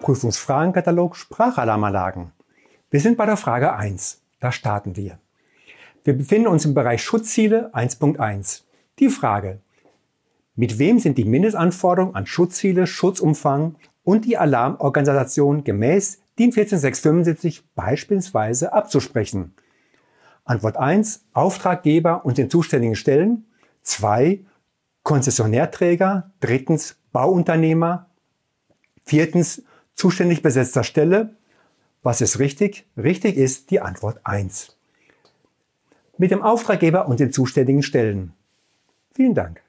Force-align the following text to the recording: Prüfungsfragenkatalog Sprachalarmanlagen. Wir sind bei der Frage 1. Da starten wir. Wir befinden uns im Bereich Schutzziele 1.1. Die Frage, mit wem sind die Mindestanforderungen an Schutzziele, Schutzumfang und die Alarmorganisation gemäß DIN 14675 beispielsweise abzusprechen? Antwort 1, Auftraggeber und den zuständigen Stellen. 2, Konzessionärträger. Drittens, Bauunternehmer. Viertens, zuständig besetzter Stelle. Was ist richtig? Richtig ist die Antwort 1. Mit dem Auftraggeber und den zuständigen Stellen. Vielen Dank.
Prüfungsfragenkatalog 0.00 1.14
Sprachalarmanlagen. 1.14 2.32
Wir 2.90 3.00
sind 3.00 3.16
bei 3.16 3.26
der 3.26 3.36
Frage 3.36 3.74
1. 3.74 4.22
Da 4.40 4.50
starten 4.50 4.96
wir. 4.96 5.18
Wir 6.04 6.16
befinden 6.16 6.48
uns 6.48 6.64
im 6.64 6.74
Bereich 6.74 7.04
Schutzziele 7.04 7.72
1.1. 7.74 8.62
Die 8.98 9.10
Frage, 9.10 9.60
mit 10.56 10.78
wem 10.78 10.98
sind 10.98 11.18
die 11.18 11.24
Mindestanforderungen 11.24 12.14
an 12.14 12.26
Schutzziele, 12.26 12.86
Schutzumfang 12.86 13.76
und 14.02 14.24
die 14.24 14.38
Alarmorganisation 14.38 15.64
gemäß 15.64 16.20
DIN 16.38 16.52
14675 16.52 17.62
beispielsweise 17.74 18.72
abzusprechen? 18.72 19.54
Antwort 20.44 20.78
1, 20.78 21.26
Auftraggeber 21.34 22.24
und 22.24 22.38
den 22.38 22.48
zuständigen 22.48 22.96
Stellen. 22.96 23.44
2, 23.82 24.40
Konzessionärträger. 25.02 26.30
Drittens, 26.40 26.96
Bauunternehmer. 27.12 28.06
Viertens, 29.04 29.62
zuständig 30.00 30.42
besetzter 30.42 30.82
Stelle. 30.82 31.36
Was 32.02 32.20
ist 32.20 32.38
richtig? 32.38 32.86
Richtig 32.96 33.36
ist 33.36 33.70
die 33.70 33.80
Antwort 33.80 34.18
1. 34.24 34.76
Mit 36.16 36.30
dem 36.30 36.42
Auftraggeber 36.42 37.06
und 37.06 37.20
den 37.20 37.32
zuständigen 37.32 37.82
Stellen. 37.82 38.32
Vielen 39.14 39.34
Dank. 39.34 39.62